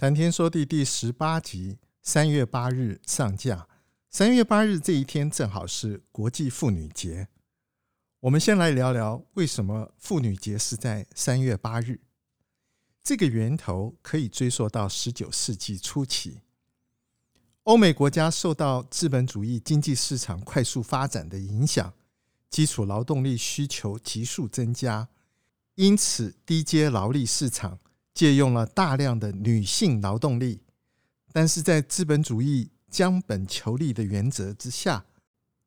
[0.00, 3.66] 谈天说地第十八集，三月八日上架。
[4.08, 7.26] 三月八日这一天正好是国际妇女节。
[8.20, 11.98] 我们先来聊聊为什么妇女节是在三月八日。
[13.02, 16.42] 这个源头可以追溯到十九世纪初期。
[17.64, 21.92] 欧美国家受到资本主义经济市场快速发展的影响，
[22.48, 25.08] 基础劳动力需求急速增加，
[25.74, 27.80] 因此低阶劳力市场。
[28.18, 30.60] 借用了大量的女性劳动力，
[31.32, 35.06] 但是在资本主义将本求利的原则之下，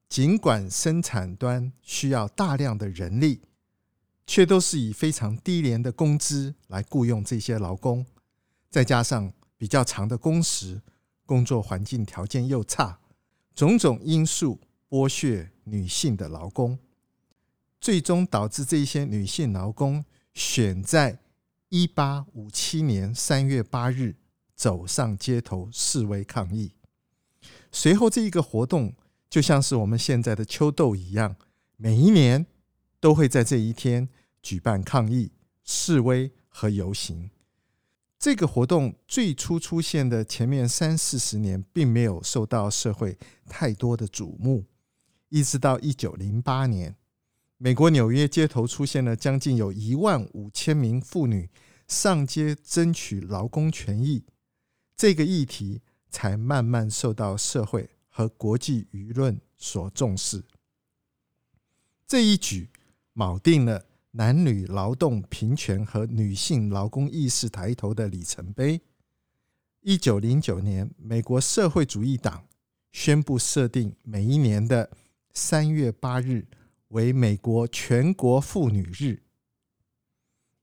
[0.09, 3.39] 尽管生产端需要大量的人力，
[4.27, 8.05] 却都是以非常低廉的工资来雇佣这些劳工，
[8.69, 10.81] 再加上比较长的工时，
[11.25, 12.99] 工作环境条件又差，
[13.55, 16.77] 种种因素剥削女性的劳工，
[17.79, 21.17] 最终导致这些女性劳工选在。
[21.71, 24.17] 一八五七年三月八日，
[24.53, 26.73] 走上街头示威抗议。
[27.71, 28.93] 随后，这一个活动
[29.29, 31.37] 就像是我们现在的秋斗一样，
[31.77, 32.45] 每一年
[32.99, 34.09] 都会在这一天
[34.41, 35.31] 举办抗议、
[35.63, 37.31] 示威和游行。
[38.19, 44.65] 这个活动最初出现的前面三四十年，并没有受到社会太多的瞩目，
[45.29, 46.97] 一直到一九零八年。
[47.63, 51.47] 美国纽约街头出现了将近有一万五千名妇女
[51.87, 54.25] 上街争取劳工权益，
[54.97, 60.43] 这个议题才慢慢受到社会和国际舆论所重视。
[62.07, 62.67] 这一举
[63.13, 68.81] 铆定了男女劳动平权和女性劳工意识抬头的里程碑。
[69.81, 72.43] 一九零九年，美国社会主义党
[72.91, 74.89] 宣布设定每一年的
[75.31, 76.47] 三月八日。
[76.91, 79.23] 为美国全国妇女日，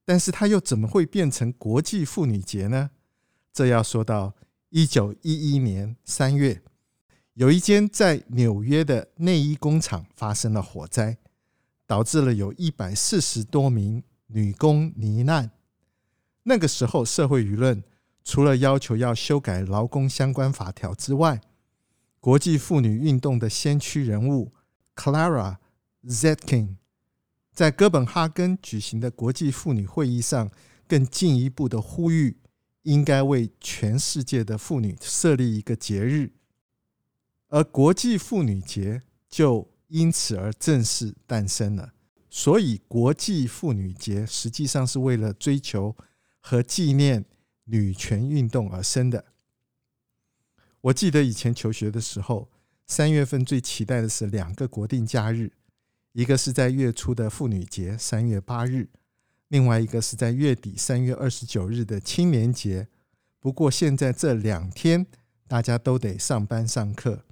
[0.04, 2.90] 但是它又怎么会变成国际妇女节呢？
[3.52, 4.34] 这要说到
[4.68, 6.62] 一九一一年三月，
[7.32, 11.16] 有一间在纽约的内衣工厂发生了火灾，
[11.86, 15.50] 导致了有一百四十多名女工罹难。
[16.42, 17.82] 那个时候，社会舆论
[18.22, 21.40] 除了要求要修改劳工相关法条之外，
[22.20, 24.52] 国际妇女运动的先驱人物
[24.94, 25.56] Clara。
[26.04, 26.76] Zetkin
[27.52, 30.50] 在哥本哈根举行的国际妇女会议上，
[30.86, 32.36] 更进一步的呼吁，
[32.82, 36.32] 应该为全世界的妇女设立一个节日，
[37.48, 41.92] 而国际妇女节就因此而正式诞生了。
[42.30, 45.96] 所以，国际妇女节实际上是为了追求
[46.40, 47.24] 和纪念
[47.64, 49.24] 女权运动而生的。
[50.82, 52.48] 我记得以前求学的时候，
[52.86, 55.52] 三月份最期待的是两个国定假日。
[56.18, 58.88] 一个是在月初的妇女节，三月八日；
[59.46, 62.88] 另外一个是在月底三月二十九日的青年节。
[63.38, 65.06] 不过现在这两天
[65.46, 67.24] 大家都得上班上课。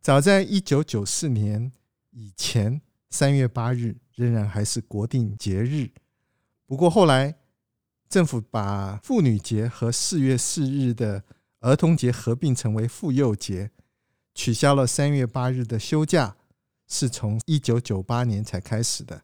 [0.00, 1.72] 早在一九九四年
[2.10, 5.90] 以前，三月八日仍然还是国定节日。
[6.66, 7.34] 不过后来
[8.08, 11.24] 政府把妇女节和四月四日的
[11.58, 13.72] 儿童节合并成为妇幼节，
[14.32, 16.36] 取消了三月八日的休假。
[16.90, 19.22] 是从一九九八年才开始的。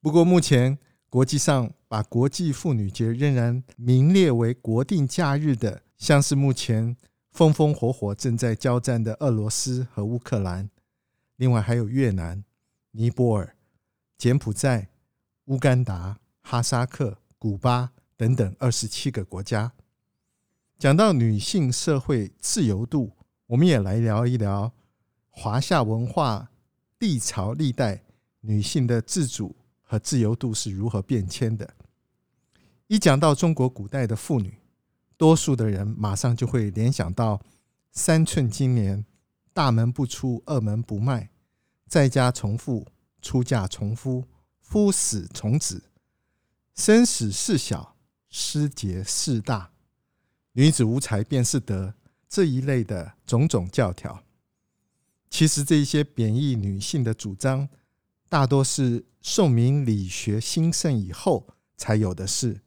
[0.00, 0.78] 不过目前
[1.10, 6.96] 国际上把国际妇女节仍然名列为国定假日的，像是目前
[7.32, 10.70] 风风火火正在交战的俄罗斯和乌克兰，
[11.36, 12.44] 另外还有越南、
[12.92, 13.56] 尼泊尔、
[14.16, 14.88] 柬埔寨、
[15.46, 19.72] 乌干达、哈萨克、古巴等等二十七个国家。
[20.78, 23.10] 讲到女性社会自由度，
[23.48, 24.72] 我们也来聊一聊
[25.28, 26.49] 华夏文化。
[27.00, 28.02] 历朝历代
[28.40, 31.74] 女性的自主和自由度是如何变迁的？
[32.86, 34.58] 一讲到中国古代的妇女，
[35.16, 37.40] 多数的人马上就会联想到
[37.90, 39.04] 三寸金莲、
[39.54, 41.30] 大门不出、二门不迈、
[41.86, 42.86] 在家从父、
[43.22, 44.24] 出嫁从夫、
[44.60, 45.82] 夫死从子、
[46.74, 47.96] 生死事小、
[48.28, 49.72] 失节事大、
[50.52, 51.94] 女子无才便是德
[52.28, 54.22] 这一类的种种教条。
[55.30, 57.68] 其实这些贬抑女性的主张，
[58.28, 61.46] 大多是宋明理学兴盛以后
[61.76, 62.60] 才有的事。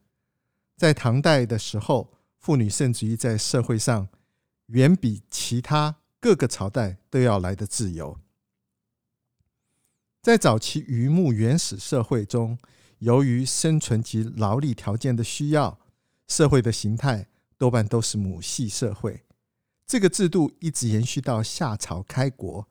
[0.75, 4.07] 在唐代的时候，妇女甚至于在社会上
[4.67, 8.17] 远比其他各个朝代都要来得自由。
[10.21, 12.57] 在早期渔牧原始社会中，
[12.99, 15.79] 由于生存及劳力条件的需要，
[16.27, 17.27] 社会的形态
[17.57, 19.23] 多半都是母系社会。
[19.93, 22.67] 这个制度一直延续到夏朝开国。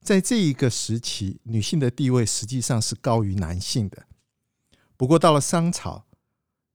[0.00, 4.06] 在这一个时期，女性的地位实际上是高于男性的。
[4.96, 6.06] 不过到了商朝，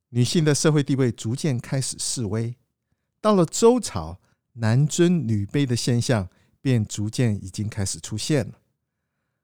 [0.09, 2.55] 女性的社会地位逐渐开始式微。
[3.19, 4.21] 到了周朝，
[4.53, 6.29] 男尊女卑的现象
[6.61, 8.51] 便逐渐已经开始出现了。《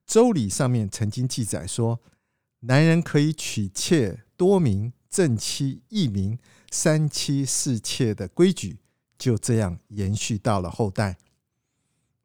[0.06, 2.00] 周礼》上面曾经记载说，
[2.60, 6.38] 男人可以娶妾多名、正妻一名、
[6.70, 8.78] 三妻四妾的规矩，
[9.18, 11.18] 就这样延续到了后代。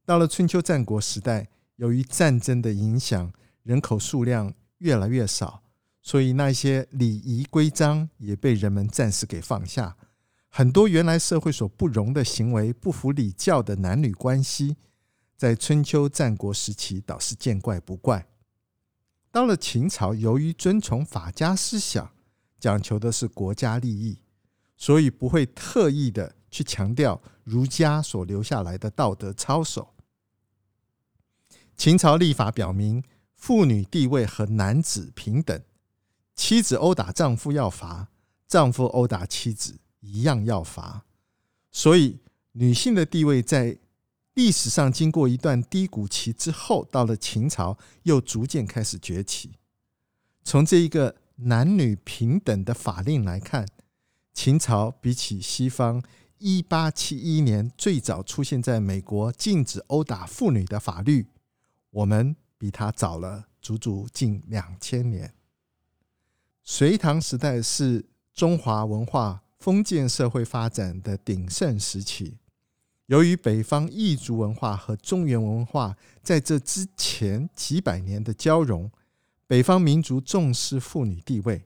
[0.04, 5.62] 到了春秋战国时代，由于战争的影响，人口数量越来越少，
[6.00, 9.96] 所以那些礼仪规章也被人们暂时给放下。
[10.48, 14.76] 很多原来社会所不容的行为，不符礼教的男女关系，
[15.36, 18.26] 在春秋战国时期倒是见怪不怪。
[19.30, 22.12] 到了秦朝，由于遵从法家思想，
[22.60, 24.18] 讲求的是国家利益，
[24.76, 29.92] 所以不会特意的去强调儒家所留下来的道德操守。
[31.76, 33.02] 秦朝立法表明，
[33.34, 35.60] 妇女地位和男子平等，
[36.36, 38.06] 妻子殴打丈夫要罚，
[38.46, 39.80] 丈夫殴打妻子。
[40.04, 41.04] 一样要罚，
[41.70, 42.18] 所以
[42.54, 43.78] 女性的地位在
[44.34, 49.52] 历史上经过一段低谷期之后，到了秦朝又逐渐开始崛起。
[50.42, 53.64] 从这一个男女平等的法令来看，
[54.34, 56.02] 秦朝比起西方
[56.42, 61.28] 一八七一年最早出现在美国禁止殴打妇女的法律，
[61.90, 65.32] 我们比他早了足足近两千年。
[66.64, 68.04] 隋唐时代是
[68.34, 69.42] 中华文化。
[69.62, 72.36] 封建社会发展的鼎盛时期，
[73.06, 78.90] 由于北方异族文化和中原文化在这之前几百年的交融，
[79.46, 81.62] 北方民族重视妇女地位、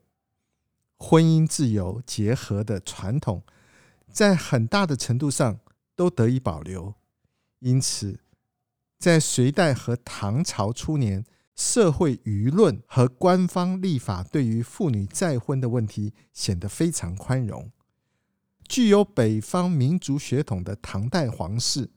[0.98, 3.42] 婚姻自由结合的传统，
[4.12, 5.60] 在很大的程度上
[5.94, 6.94] 都得以保留。
[7.60, 8.20] 因此，
[8.98, 11.24] 在隋代和唐朝初年，
[11.54, 17.70] 社会舆论和官方立法对于妇女再婚的问题显得非常宽容。
[18.68, 21.90] 具有北方民族血统的唐代皇室，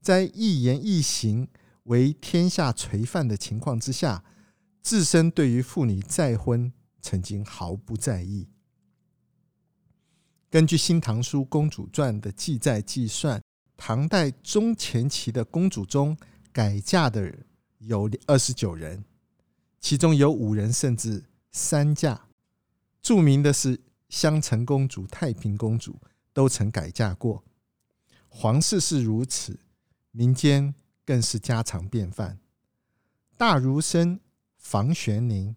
[0.00, 1.48] 在一言一行
[1.84, 4.24] 为天下垂范的情况之下，
[4.82, 8.48] 自身对于妇女再婚曾经毫不在意。
[10.50, 13.40] 根据《新唐书公主传》的记载计算，
[13.76, 16.16] 唐代中前期的公主中
[16.52, 17.32] 改嫁的
[17.78, 19.04] 有二十九人，
[19.80, 22.26] 其中有五人甚至三嫁。
[23.00, 23.80] 著名的是。
[24.10, 25.94] 襄城公主、太平公主
[26.32, 27.44] 都曾改嫁过，
[28.28, 29.56] 皇室是如此，
[30.10, 30.74] 民间
[31.04, 32.40] 更是家常便饭。
[33.36, 34.18] 大儒生
[34.56, 35.54] 房玄龄、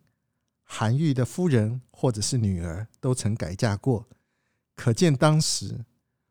[0.62, 4.07] 韩愈的夫人或者是女儿都曾改嫁过，
[4.75, 5.85] 可见当时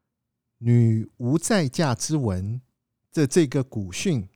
[0.58, 2.60] “女无再嫁之文”
[3.10, 4.28] 这这个古训，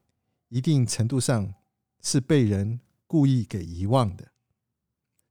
[0.48, 1.54] 一定程度上
[2.02, 4.28] 是被人故意给遗忘的。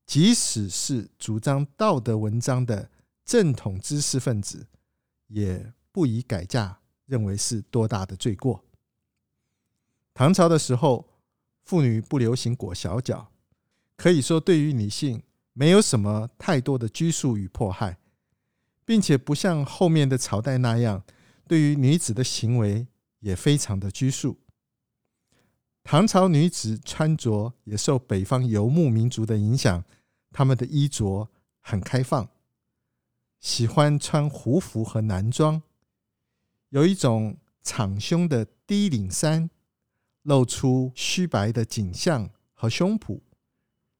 [0.05, 2.91] 即使是主张道德文章的
[3.25, 4.67] 正统知识分子，
[5.27, 8.63] 也不以改嫁认为是多大的罪过。
[10.13, 11.07] 唐朝的时候，
[11.63, 13.31] 妇女不流行裹小脚，
[13.95, 17.97] 可以说对于女性没有什么太多的拘束与迫害，
[18.85, 21.03] 并且不像后面的朝代那样，
[21.47, 22.87] 对于女子的行为
[23.19, 24.37] 也非常的拘束。
[25.83, 29.83] 唐朝女子穿着也受北方游牧民族的影响。
[30.31, 31.29] 他们的衣着
[31.61, 32.27] 很开放，
[33.39, 35.61] 喜欢穿胡服和男装，
[36.69, 39.49] 有一种敞胸的低领衫，
[40.23, 43.21] 露出虚白的颈项和胸脯，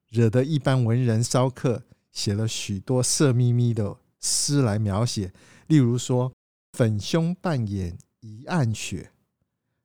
[0.09, 5.31] 惹得一般文人骚客写了许多色眯眯的诗来描写。
[5.67, 6.33] 例如说
[6.73, 9.11] ：“粉胸半掩一暗雪，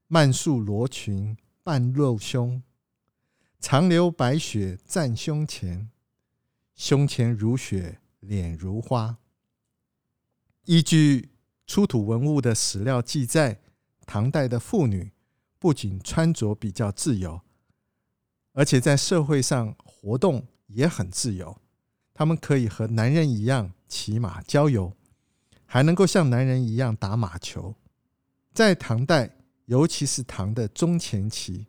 [0.08, 2.62] 漫束罗裙半露胸，
[3.58, 5.90] 长流白雪占胸前。”
[6.74, 9.18] 胸前如雪，脸如花。
[10.64, 11.28] 依据
[11.66, 13.60] 出土文物的史料记载，
[14.06, 15.12] 唐代的妇女
[15.58, 17.42] 不仅穿着比较自由，
[18.52, 21.60] 而且在社会上活动也很自由。
[22.14, 24.96] 她们可以和男人一样骑马郊游，
[25.66, 27.74] 还能够像男人一样打马球。
[28.54, 31.66] 在唐代，尤其是唐的中前期，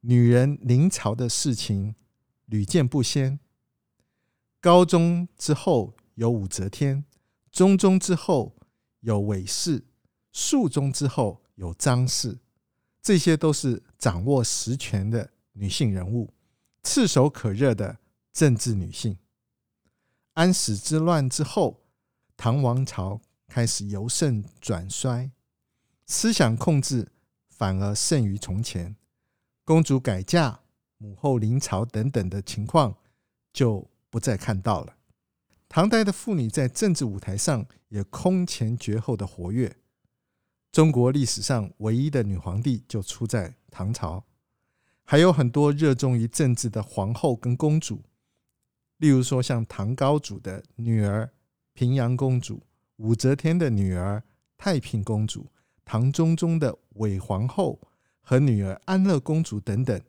[0.00, 1.96] 女人临朝的事情
[2.44, 3.40] 屡见不鲜。
[4.60, 7.04] 高宗之后有武则天，
[7.50, 8.54] 中宗之后
[9.00, 9.84] 有韦氏，
[10.30, 12.38] 肃宗之后有张氏，
[13.02, 16.32] 这些都是掌握实权的女性人物，
[16.82, 17.98] 炙手可热的
[18.32, 19.16] 政治女性。
[20.34, 21.80] 安史之乱之后，
[22.36, 25.30] 唐王朝开始由盛转衰，
[26.06, 27.12] 思想控制
[27.48, 28.96] 反而胜于从前，
[29.64, 30.60] 公主改嫁、
[30.98, 32.96] 母后临朝等等的情况
[33.52, 34.96] 就不再看到了。
[35.68, 39.76] 唐代的妇女在政治舞台上也空前绝后的活跃。
[40.72, 44.24] 中国历史上唯一的女皇帝就出在唐朝，
[45.04, 48.02] 还有很多热衷于政治的皇后跟公主。
[49.04, 51.30] 例如说，像唐高祖的女儿
[51.74, 52.62] 平阳公主、
[52.96, 54.24] 武则天的女儿
[54.56, 55.46] 太平公主、
[55.84, 57.78] 唐中宗的韦皇后
[58.22, 60.00] 和女儿安乐公主等等。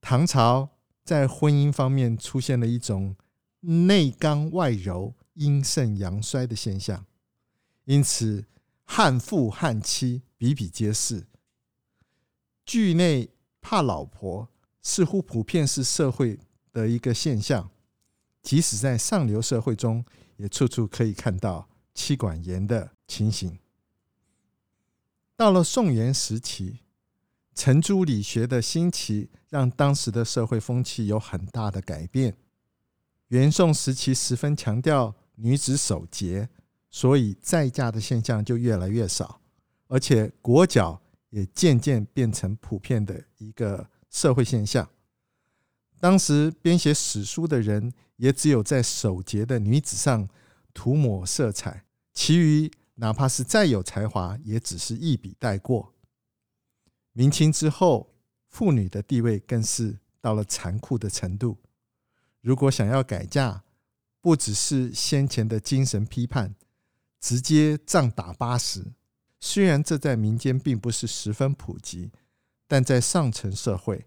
[0.00, 0.70] 唐朝
[1.04, 3.14] 在婚姻方面出现了一种
[3.60, 7.04] 内刚外柔、阴盛阳衰的现象，
[7.84, 8.46] 因此
[8.84, 11.26] 悍妇悍妻比比皆是。
[12.64, 13.28] 惧内
[13.60, 14.48] 怕老婆，
[14.80, 16.38] 似乎普遍是社会
[16.72, 17.70] 的一个现象。
[18.44, 20.04] 即使在上流社会中，
[20.36, 23.58] 也处处可以看到妻管严的情形。
[25.34, 26.80] 到了宋元时期，
[27.54, 32.36] 程朱理学的兴起，让当时的社会风气有很大的改变。
[33.28, 36.48] 元宋时期十分强调女子守节，
[36.90, 39.40] 所以再嫁的现象就越来越少，
[39.88, 44.86] 而且裹脚也渐渐变成普遍的一个社会现象。
[46.04, 50.28] 当时编写史书的人，也只有在守节的女子上
[50.74, 55.94] 涂抹色彩，其余哪怕是再有才华，也只是一笔带过。
[57.14, 58.12] 明清之后，
[58.50, 61.56] 妇女的地位更是到了残酷的程度。
[62.42, 63.64] 如果想要改嫁，
[64.20, 66.54] 不只是先前的精神批判，
[67.18, 68.92] 直接杖打八十。
[69.40, 72.10] 虽然这在民间并不是十分普及，
[72.68, 74.04] 但在上层社会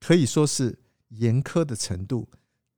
[0.00, 0.80] 可以说是。
[1.10, 2.28] 严苛的程度，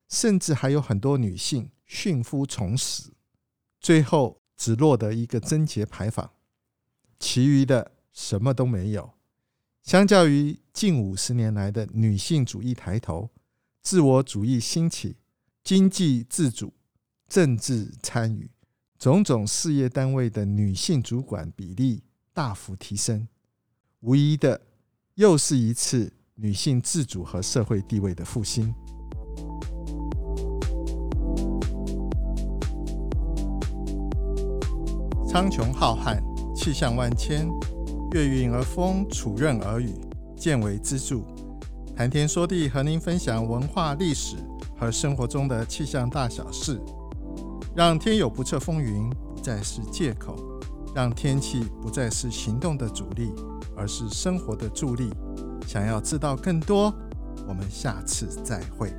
[0.08, 3.12] 甚至还有很多女性殉夫从死，
[3.80, 6.30] 最后只落得一个贞节牌坊，
[7.18, 9.14] 其余的什么都没有。
[9.82, 13.30] 相较于近五十年来的女性主义抬头、
[13.82, 15.16] 自我主义兴起、
[15.64, 16.72] 经济自主、
[17.28, 18.50] 政治参与、
[18.98, 23.26] 种种事业单位的女性主管比例大幅提升，
[24.00, 24.60] 无疑的
[25.14, 26.12] 又是一次。
[26.36, 28.74] 女性自主和社会地位的复兴。
[35.28, 36.18] 苍穹浩瀚，
[36.54, 37.46] 气象万千，
[38.12, 39.92] 月晕而风，础润而雨，
[40.34, 41.20] 见微知著。
[41.94, 44.36] 谈天说地，和您分享文化、历史
[44.74, 46.80] 和生活中的气象大小事，
[47.76, 50.34] 让天有不测风云不再是借口，
[50.94, 53.30] 让天气不再是行动的阻力，
[53.76, 55.10] 而是生活的助力。
[55.66, 56.94] 想要知道更多，
[57.48, 58.92] 我们下次再会。